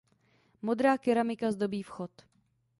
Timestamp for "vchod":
1.85-2.11